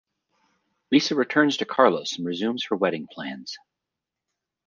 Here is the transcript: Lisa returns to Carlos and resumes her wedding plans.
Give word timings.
Lisa 0.91 1.13
returns 1.13 1.57
to 1.57 1.65
Carlos 1.65 2.17
and 2.17 2.25
resumes 2.25 2.65
her 2.65 2.75
wedding 2.75 3.05
plans. 3.05 3.59